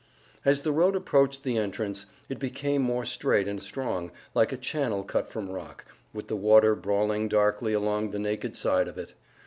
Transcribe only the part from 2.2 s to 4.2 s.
it became more straight and strong,